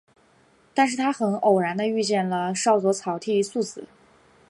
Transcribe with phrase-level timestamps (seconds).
[0.73, 3.85] 但是他很偶然地遇见了少佐草剃素子。